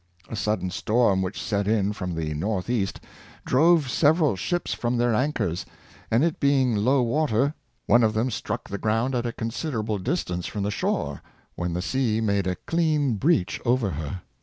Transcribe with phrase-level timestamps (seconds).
[0.29, 2.99] A sudden storm which set in from the northeast
[3.45, 5.63] drove several ships from their anchors,
[6.09, 7.53] and it being low water,
[7.85, 11.21] one of them struck the ground at a considerable distance from the shore,
[11.53, 14.23] when the sea made a clean breach over her.